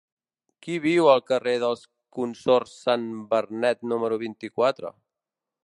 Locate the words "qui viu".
0.65-1.09